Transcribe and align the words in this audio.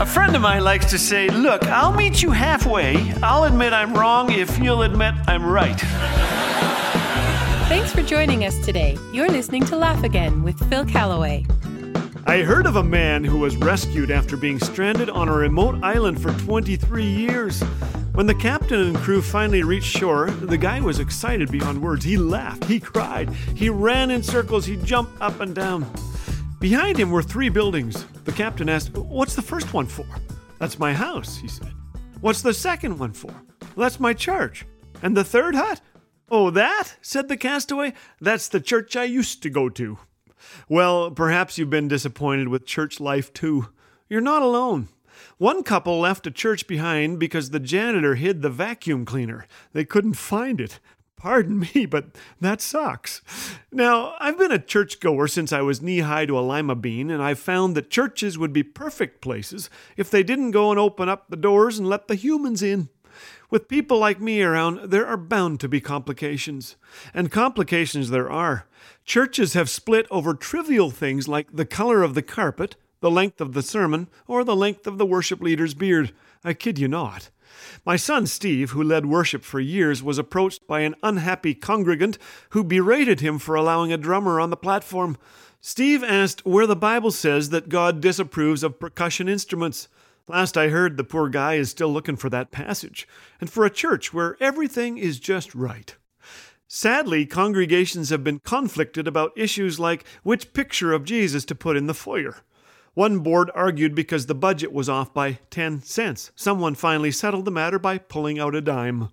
A 0.00 0.06
friend 0.06 0.34
of 0.34 0.40
mine 0.40 0.64
likes 0.64 0.86
to 0.92 0.98
say, 0.98 1.28
Look, 1.28 1.64
I'll 1.64 1.92
meet 1.92 2.22
you 2.22 2.30
halfway. 2.30 3.12
I'll 3.22 3.44
admit 3.44 3.74
I'm 3.74 3.92
wrong 3.92 4.32
if 4.32 4.58
you'll 4.58 4.80
admit 4.80 5.12
I'm 5.26 5.44
right. 5.44 5.78
Thanks 7.68 7.92
for 7.92 8.00
joining 8.00 8.46
us 8.46 8.58
today. 8.64 8.96
You're 9.12 9.28
listening 9.28 9.62
to 9.66 9.76
Laugh 9.76 10.02
Again 10.02 10.42
with 10.42 10.58
Phil 10.70 10.86
Callaway. 10.86 11.44
I 12.26 12.40
heard 12.40 12.64
of 12.64 12.76
a 12.76 12.82
man 12.82 13.24
who 13.24 13.40
was 13.40 13.58
rescued 13.58 14.10
after 14.10 14.38
being 14.38 14.58
stranded 14.58 15.10
on 15.10 15.28
a 15.28 15.34
remote 15.34 15.84
island 15.84 16.22
for 16.22 16.32
23 16.32 17.04
years. 17.04 17.60
When 18.14 18.26
the 18.26 18.34
captain 18.34 18.80
and 18.80 18.96
crew 18.96 19.20
finally 19.20 19.64
reached 19.64 19.94
shore, 19.94 20.30
the 20.30 20.56
guy 20.56 20.80
was 20.80 20.98
excited 20.98 21.52
beyond 21.52 21.82
words. 21.82 22.06
He 22.06 22.16
laughed, 22.16 22.64
he 22.64 22.80
cried, 22.80 23.28
he 23.54 23.68
ran 23.68 24.10
in 24.10 24.22
circles, 24.22 24.64
he 24.64 24.76
jumped 24.76 25.20
up 25.20 25.40
and 25.40 25.54
down. 25.54 25.84
Behind 26.60 26.98
him 26.98 27.10
were 27.10 27.22
three 27.22 27.48
buildings. 27.48 28.04
The 28.24 28.32
captain 28.32 28.68
asked, 28.68 28.94
What's 28.94 29.34
the 29.34 29.40
first 29.40 29.72
one 29.72 29.86
for? 29.86 30.04
That's 30.58 30.78
my 30.78 30.92
house, 30.92 31.38
he 31.38 31.48
said. 31.48 31.72
What's 32.20 32.42
the 32.42 32.52
second 32.52 32.98
one 32.98 33.14
for? 33.14 33.32
That's 33.78 33.98
my 33.98 34.12
church. 34.12 34.66
And 35.02 35.16
the 35.16 35.24
third 35.24 35.54
hut? 35.54 35.80
Oh, 36.30 36.50
that? 36.50 36.96
said 37.00 37.28
the 37.28 37.38
castaway. 37.38 37.94
That's 38.20 38.48
the 38.48 38.60
church 38.60 38.94
I 38.94 39.04
used 39.04 39.42
to 39.42 39.48
go 39.48 39.70
to. 39.70 39.98
Well, 40.68 41.10
perhaps 41.10 41.56
you've 41.56 41.70
been 41.70 41.88
disappointed 41.88 42.48
with 42.48 42.66
church 42.66 43.00
life 43.00 43.32
too. 43.32 43.68
You're 44.10 44.20
not 44.20 44.42
alone. 44.42 44.88
One 45.38 45.62
couple 45.62 45.98
left 45.98 46.26
a 46.26 46.30
church 46.30 46.66
behind 46.66 47.18
because 47.18 47.50
the 47.50 47.60
janitor 47.60 48.16
hid 48.16 48.42
the 48.42 48.50
vacuum 48.50 49.06
cleaner. 49.06 49.46
They 49.72 49.86
couldn't 49.86 50.14
find 50.14 50.60
it. 50.60 50.78
Pardon 51.20 51.58
me, 51.58 51.84
but 51.90 52.06
that 52.40 52.62
sucks. 52.62 53.20
Now, 53.70 54.14
I've 54.18 54.38
been 54.38 54.52
a 54.52 54.58
churchgoer 54.58 55.28
since 55.28 55.52
I 55.52 55.60
was 55.60 55.82
knee 55.82 56.00
high 56.00 56.24
to 56.24 56.38
a 56.38 56.40
lima 56.40 56.74
bean, 56.74 57.10
and 57.10 57.22
I've 57.22 57.38
found 57.38 57.76
that 57.76 57.90
churches 57.90 58.38
would 58.38 58.54
be 58.54 58.62
perfect 58.62 59.20
places 59.20 59.68
if 59.98 60.10
they 60.10 60.22
didn't 60.22 60.52
go 60.52 60.70
and 60.70 60.80
open 60.80 61.10
up 61.10 61.28
the 61.28 61.36
doors 61.36 61.78
and 61.78 61.86
let 61.86 62.08
the 62.08 62.14
humans 62.14 62.62
in. 62.62 62.88
With 63.50 63.68
people 63.68 63.98
like 63.98 64.20
me 64.20 64.40
around, 64.40 64.90
there 64.90 65.06
are 65.06 65.18
bound 65.18 65.60
to 65.60 65.68
be 65.68 65.80
complications. 65.80 66.76
And 67.12 67.30
complications 67.30 68.08
there 68.08 68.30
are. 68.30 68.66
Churches 69.04 69.52
have 69.52 69.68
split 69.68 70.06
over 70.10 70.32
trivial 70.32 70.90
things 70.90 71.28
like 71.28 71.48
the 71.52 71.66
color 71.66 72.02
of 72.02 72.14
the 72.14 72.22
carpet, 72.22 72.76
the 73.00 73.10
length 73.10 73.40
of 73.40 73.52
the 73.52 73.62
sermon, 73.62 74.08
or 74.26 74.44
the 74.44 74.56
length 74.56 74.86
of 74.86 74.98
the 74.98 75.06
worship 75.06 75.40
leader's 75.40 75.74
beard. 75.74 76.12
I 76.44 76.54
kid 76.54 76.78
you 76.78 76.88
not. 76.88 77.30
My 77.84 77.96
son 77.96 78.26
Steve, 78.26 78.70
who 78.70 78.82
led 78.82 79.06
worship 79.06 79.44
for 79.44 79.60
years, 79.60 80.02
was 80.02 80.18
approached 80.18 80.66
by 80.66 80.80
an 80.80 80.94
unhappy 81.02 81.54
congregant 81.54 82.18
who 82.50 82.62
berated 82.62 83.20
him 83.20 83.38
for 83.38 83.54
allowing 83.54 83.92
a 83.92 83.98
drummer 83.98 84.40
on 84.40 84.50
the 84.50 84.56
platform. 84.56 85.16
Steve 85.60 86.02
asked 86.02 86.46
where 86.46 86.66
the 86.66 86.76
Bible 86.76 87.10
says 87.10 87.50
that 87.50 87.68
God 87.68 88.00
disapproves 88.00 88.62
of 88.62 88.80
percussion 88.80 89.28
instruments. 89.28 89.88
Last 90.28 90.56
I 90.56 90.68
heard, 90.68 90.96
the 90.96 91.04
poor 91.04 91.28
guy 91.28 91.54
is 91.54 91.70
still 91.70 91.92
looking 91.92 92.16
for 92.16 92.30
that 92.30 92.50
passage, 92.50 93.08
and 93.40 93.50
for 93.50 93.64
a 93.64 93.70
church 93.70 94.14
where 94.14 94.36
everything 94.40 94.96
is 94.96 95.18
just 95.18 95.54
right. 95.54 95.96
Sadly, 96.68 97.26
congregations 97.26 98.10
have 98.10 98.22
been 98.22 98.38
conflicted 98.38 99.08
about 99.08 99.36
issues 99.36 99.80
like 99.80 100.04
which 100.22 100.52
picture 100.52 100.92
of 100.92 101.04
Jesus 101.04 101.44
to 101.46 101.54
put 101.56 101.76
in 101.76 101.86
the 101.86 101.94
foyer. 101.94 102.36
One 102.94 103.20
board 103.20 103.50
argued 103.54 103.94
because 103.94 104.26
the 104.26 104.34
budget 104.34 104.72
was 104.72 104.88
off 104.88 105.14
by 105.14 105.38
10 105.50 105.82
cents. 105.82 106.32
Someone 106.34 106.74
finally 106.74 107.12
settled 107.12 107.44
the 107.44 107.50
matter 107.50 107.78
by 107.78 107.98
pulling 107.98 108.38
out 108.38 108.54
a 108.54 108.60
dime. 108.60 109.10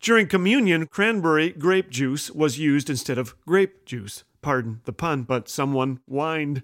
During 0.00 0.26
communion, 0.26 0.86
cranberry 0.86 1.50
grape 1.50 1.90
juice 1.90 2.30
was 2.30 2.58
used 2.58 2.90
instead 2.90 3.18
of 3.18 3.36
grape 3.46 3.84
juice. 3.84 4.24
Pardon 4.40 4.80
the 4.84 4.92
pun, 4.92 5.22
but 5.22 5.48
someone 5.48 6.00
whined. 6.06 6.62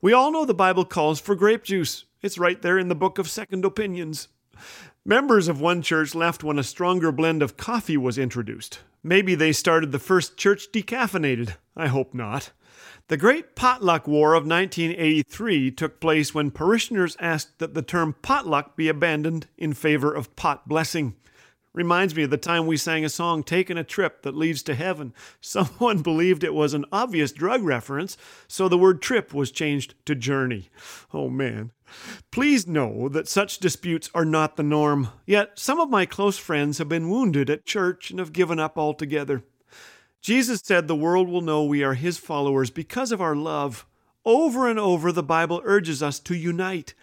We 0.00 0.12
all 0.12 0.30
know 0.30 0.44
the 0.44 0.54
Bible 0.54 0.84
calls 0.84 1.18
for 1.18 1.34
grape 1.34 1.64
juice. 1.64 2.04
It's 2.22 2.38
right 2.38 2.60
there 2.62 2.78
in 2.78 2.88
the 2.88 2.94
book 2.94 3.18
of 3.18 3.28
Second 3.28 3.64
Opinions. 3.64 4.28
Members 5.04 5.48
of 5.48 5.60
one 5.60 5.82
church 5.82 6.14
left 6.14 6.44
when 6.44 6.58
a 6.58 6.62
stronger 6.62 7.10
blend 7.10 7.42
of 7.42 7.56
coffee 7.56 7.96
was 7.96 8.18
introduced. 8.18 8.80
Maybe 9.06 9.36
they 9.36 9.52
started 9.52 9.92
the 9.92 10.00
first 10.00 10.36
church 10.36 10.72
decaffeinated. 10.72 11.54
I 11.76 11.86
hope 11.86 12.12
not. 12.12 12.50
The 13.06 13.16
Great 13.16 13.54
Potluck 13.54 14.08
War 14.08 14.34
of 14.34 14.44
1983 14.44 15.70
took 15.70 16.00
place 16.00 16.34
when 16.34 16.50
parishioners 16.50 17.16
asked 17.20 17.60
that 17.60 17.74
the 17.74 17.82
term 17.82 18.16
potluck 18.20 18.74
be 18.74 18.88
abandoned 18.88 19.46
in 19.56 19.74
favor 19.74 20.12
of 20.12 20.34
pot 20.34 20.66
blessing. 20.66 21.14
Reminds 21.76 22.16
me 22.16 22.22
of 22.22 22.30
the 22.30 22.38
time 22.38 22.66
we 22.66 22.78
sang 22.78 23.04
a 23.04 23.10
song, 23.10 23.42
Taking 23.42 23.76
a 23.76 23.84
Trip 23.84 24.22
That 24.22 24.34
Leads 24.34 24.62
to 24.62 24.74
Heaven. 24.74 25.12
Someone 25.42 26.00
believed 26.00 26.42
it 26.42 26.54
was 26.54 26.72
an 26.72 26.86
obvious 26.90 27.32
drug 27.32 27.62
reference, 27.62 28.16
so 28.48 28.66
the 28.66 28.78
word 28.78 29.02
trip 29.02 29.34
was 29.34 29.50
changed 29.50 29.94
to 30.06 30.14
journey. 30.14 30.70
Oh 31.12 31.28
man. 31.28 31.72
Please 32.32 32.66
know 32.66 33.10
that 33.10 33.28
such 33.28 33.58
disputes 33.58 34.10
are 34.14 34.24
not 34.24 34.56
the 34.56 34.62
norm, 34.62 35.08
yet 35.26 35.58
some 35.58 35.78
of 35.78 35.90
my 35.90 36.06
close 36.06 36.38
friends 36.38 36.78
have 36.78 36.88
been 36.88 37.10
wounded 37.10 37.50
at 37.50 37.66
church 37.66 38.10
and 38.10 38.18
have 38.18 38.32
given 38.32 38.58
up 38.58 38.78
altogether. 38.78 39.44
Jesus 40.22 40.62
said 40.64 40.88
the 40.88 40.96
world 40.96 41.28
will 41.28 41.42
know 41.42 41.62
we 41.62 41.84
are 41.84 41.94
his 41.94 42.16
followers 42.16 42.70
because 42.70 43.12
of 43.12 43.20
our 43.20 43.36
love. 43.36 43.86
Over 44.26 44.68
and 44.68 44.76
over 44.76 45.12
the 45.12 45.22
Bible 45.22 45.62
urges 45.64 46.02
us 46.02 46.18
to 46.18 46.34
unite. 46.34 46.94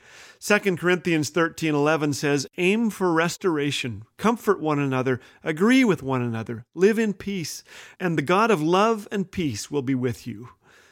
2 0.41 0.77
Corinthians 0.77 1.29
13:11 1.29 2.11
says, 2.11 2.45
"Aim 2.57 2.89
for 2.89 3.13
restoration, 3.13 4.03
comfort 4.17 4.59
one 4.59 4.77
another, 4.77 5.21
agree 5.41 5.85
with 5.85 6.03
one 6.03 6.21
another, 6.21 6.65
live 6.75 6.99
in 6.99 7.13
peace, 7.13 7.63
and 7.97 8.17
the 8.17 8.21
God 8.21 8.51
of 8.51 8.61
love 8.61 9.07
and 9.09 9.31
peace 9.31 9.71
will 9.71 9.81
be 9.81 9.95
with 9.95 10.27
you." 10.27 10.49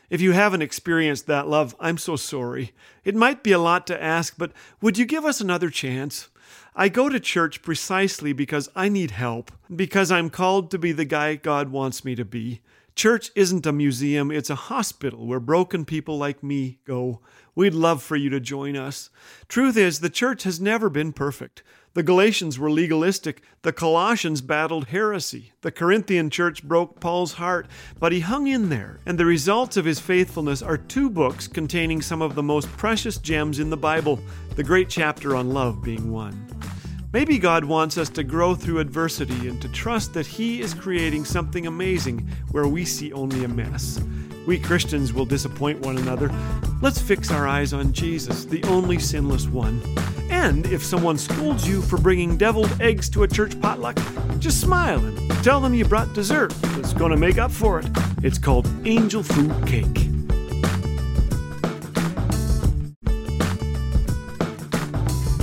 If 0.10 0.22
you 0.22 0.32
haven't 0.32 0.62
experienced 0.62 1.28
that 1.28 1.50
love, 1.50 1.76
I'm 1.82 1.98
so 1.98 2.16
sorry. 2.16 2.72
It 3.04 3.14
might 3.14 3.44
be 3.44 3.52
a 3.52 3.60
lot 3.60 3.86
to 3.88 4.02
ask, 4.02 4.36
but 4.38 4.54
would 4.82 4.98
you 4.98 5.04
give 5.04 5.26
us 5.26 5.42
another 5.42 5.70
chance? 5.70 6.30
I 6.76 6.90
go 6.90 7.10
to 7.10 7.20
church 7.20 7.62
precisely 7.62 8.34
because 8.34 8.70
I 8.76 8.90
need 8.90 9.12
help, 9.12 9.52
because 9.74 10.12
I'm 10.12 10.30
called 10.30 10.72
to 10.72 10.78
be 10.78 10.92
the 10.92 11.06
guy 11.06 11.36
God 11.36 11.70
wants 11.70 12.06
me 12.06 12.16
to 12.16 12.26
be. 12.26 12.62
Church 12.96 13.32
isn't 13.36 13.66
a 13.66 13.72
museum, 13.72 14.32
it's 14.32 14.50
a 14.50 14.56
hospital 14.56 15.26
where 15.26 15.40
broken 15.40 15.86
people 15.86 16.18
like 16.18 16.44
me 16.44 16.80
go. 16.86 17.22
We'd 17.56 17.74
love 17.74 18.04
for 18.04 18.16
you 18.16 18.30
to 18.30 18.40
join 18.40 18.76
us. 18.76 19.10
Truth 19.48 19.78
is, 19.78 20.00
the 20.00 20.10
church 20.10 20.44
has 20.44 20.60
never 20.60 20.90
been 20.90 21.14
perfect. 21.14 21.64
The 21.94 22.04
Galatians 22.04 22.58
were 22.58 22.72
legalistic. 22.72 23.42
The 23.64 23.74
Colossians 23.74 24.40
battled 24.40 24.88
heresy. 24.88 25.52
The 25.60 25.72
Corinthian 25.72 26.30
church 26.30 26.64
broke 26.64 27.02
Paul's 27.02 27.34
heart, 27.34 27.68
but 28.00 28.14
he 28.14 28.22
hung 28.22 28.48
in 28.48 28.70
there, 28.70 29.00
and 29.06 29.18
the 29.18 29.26
results 29.26 29.76
of 29.76 29.84
his 29.84 30.00
faithfulness 30.00 30.62
are 30.62 30.78
two 30.78 31.10
books 31.10 31.50
containing 31.50 32.02
some 32.02 32.22
of 32.22 32.36
the 32.36 32.44
most 32.44 32.70
precious 32.78 33.18
gems 33.18 33.60
in 33.60 33.70
the 33.70 33.78
Bible, 33.78 34.22
the 34.56 34.64
great 34.64 34.90
chapter 34.90 35.36
on 35.36 35.52
love 35.52 35.82
being 35.82 36.12
one. 36.12 36.48
Maybe 37.14 37.38
God 37.38 37.66
wants 37.66 37.98
us 37.98 38.10
to 38.10 38.24
grow 38.24 38.56
through 38.56 38.80
adversity 38.80 39.48
and 39.48 39.62
to 39.62 39.70
trust 39.70 40.14
that 40.14 40.26
He 40.26 40.62
is 40.62 40.74
creating 40.74 41.26
something 41.26 41.68
amazing 41.68 42.28
where 42.52 42.68
we 42.68 42.86
see 42.86 43.12
only 43.14 43.44
a 43.44 43.48
mess. 43.48 44.00
We 44.48 44.60
Christians 44.60 45.14
will 45.14 45.26
disappoint 45.26 45.82
one 45.82 45.98
another. 45.98 46.32
Let's 46.82 47.02
fix 47.02 47.32
our 47.32 47.48
eyes 47.48 47.74
on 47.74 47.94
Jesus, 47.94 48.46
the 48.46 48.64
only 48.64 48.98
sinless 48.98 49.48
one. 49.48 49.82
And 50.30 50.66
if 50.68 50.84
someone 50.84 51.18
scolds 51.18 51.68
you 51.68 51.82
for 51.82 51.98
bringing 51.98 52.38
deviled 52.38 52.76
eggs 52.82 53.10
to 53.10 53.24
a 53.24 53.28
church 53.28 53.60
potluck, 53.62 53.98
just 54.40 54.62
smile 54.62 55.04
and 55.06 55.32
tell 55.44 55.60
them 55.60 55.74
you 55.74 55.86
brought 55.86 56.14
dessert 56.14 56.50
that's 56.62 56.94
going 56.94 57.12
to 57.12 57.18
make 57.18 57.38
up 57.38 57.52
for 57.52 57.80
it. 57.80 57.88
It's 58.24 58.38
called 58.38 58.68
angel 58.86 59.22
food 59.22 59.68
cake. 59.68 60.11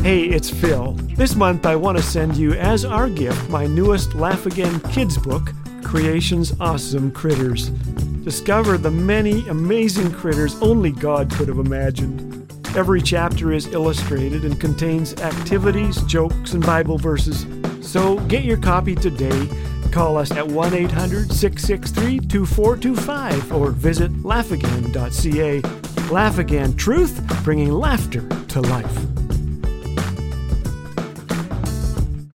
Hey, 0.02 0.26
it's 0.26 0.48
Phil. 0.48 0.92
This 1.16 1.34
month 1.34 1.66
I 1.66 1.74
want 1.74 1.98
to 1.98 2.04
send 2.04 2.36
you 2.36 2.52
as 2.52 2.84
our 2.84 3.10
gift 3.10 3.50
my 3.50 3.66
newest 3.66 4.14
Laugh 4.14 4.46
Again 4.46 4.78
kids 4.92 5.18
book, 5.18 5.52
Creation's 5.82 6.58
Awesome 6.60 7.10
Critters. 7.10 7.70
Discover 8.22 8.78
the 8.78 8.92
many 8.92 9.46
amazing 9.48 10.12
critters 10.12 10.54
only 10.62 10.92
God 10.92 11.30
could 11.32 11.48
have 11.48 11.58
imagined. 11.58 12.50
Every 12.76 13.02
chapter 13.02 13.52
is 13.52 13.66
illustrated 13.66 14.44
and 14.44 14.60
contains 14.60 15.14
activities, 15.20 16.00
jokes, 16.02 16.52
and 16.52 16.64
Bible 16.64 16.96
verses. 16.96 17.44
So 17.82 18.20
get 18.28 18.44
your 18.44 18.58
copy 18.58 18.94
today. 18.94 19.48
Call 19.90 20.16
us 20.16 20.30
at 20.30 20.46
1 20.46 20.74
800 20.74 21.32
663 21.32 22.20
2425 22.20 23.52
or 23.52 23.72
visit 23.72 24.12
laughagain.ca. 24.22 25.60
Laugh 26.12 26.38
Again 26.38 26.76
Truth, 26.76 27.42
bringing 27.42 27.72
laughter 27.72 28.26
to 28.28 28.60
life. 28.60 29.17